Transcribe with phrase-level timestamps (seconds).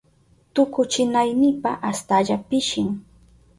[0.53, 2.89] Tukuchinaynipa astalla pishin.